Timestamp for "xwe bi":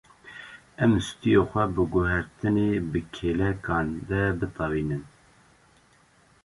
1.49-1.83